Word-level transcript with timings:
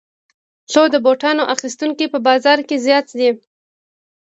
خو 0.71 0.83
د 0.93 0.95
بوټانو 1.05 1.43
اخیستونکي 1.53 2.05
په 2.13 2.19
بازار 2.27 2.59
کې 2.67 2.77
زیات 2.85 3.07
دي 3.19 3.29